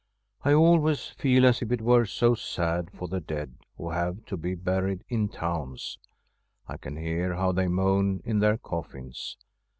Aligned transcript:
I 0.43 0.51
always 0.53 1.09
feel 1.09 1.45
as 1.45 1.61
if 1.61 1.71
it 1.71 1.79
were 1.79 2.07
so 2.07 2.33
sad 2.33 2.89
for 2.89 3.07
the 3.07 3.19
dead 3.19 3.53
who 3.77 3.91
have 3.91 4.25
to 4.25 4.35
be 4.35 4.55
buried 4.55 5.03
in 5.09 5.29
towns. 5.29 5.99
I 6.67 6.77
can 6.77 6.97
hear 6.97 7.35
how 7.35 7.51
they 7.51 7.67
moan 7.67 8.19
in 8.25 8.39
their 8.39 8.57
coffins. 8.57 9.37